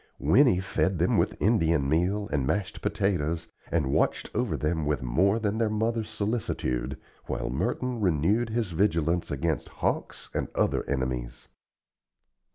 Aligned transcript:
Winnie 0.17 0.59
fed 0.59 0.97
them 0.97 1.15
with 1.15 1.39
Indian 1.39 1.87
meal 1.87 2.27
and 2.33 2.47
mashed 2.47 2.81
potatoes 2.81 3.49
and 3.71 3.93
watched 3.93 4.31
over 4.33 4.57
them 4.57 4.83
with 4.83 5.03
more 5.03 5.37
than 5.37 5.59
their 5.59 5.69
mother's 5.69 6.09
solicitude, 6.09 6.99
while 7.27 7.51
Merton 7.51 7.99
renewed 8.01 8.49
his 8.49 8.71
vigilance 8.71 9.29
against 9.29 9.69
hawks 9.69 10.31
and 10.33 10.47
other 10.55 10.83
enemies. 10.89 11.49